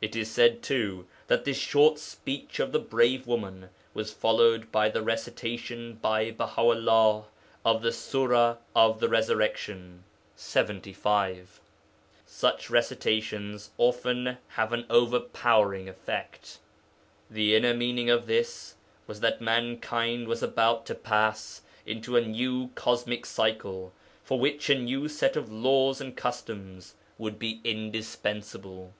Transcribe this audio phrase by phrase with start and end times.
[0.00, 4.88] It is said, too, that this short speech of the brave woman was followed by
[4.88, 7.24] the recitation by Baha 'ullah
[7.66, 10.04] of the Sura of the Resurrection
[10.38, 11.46] (lxxv.).
[12.24, 16.60] Such recitations often have an overpowering effect.
[17.30, 18.74] The inner meaning of this
[19.06, 23.92] was that mankind was about to pass into a new cosmic cycle,
[24.24, 28.94] for which a new set of laws and customs would be indispensable.